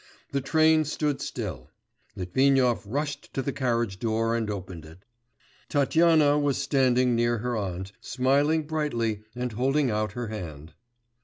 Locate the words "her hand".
10.13-10.73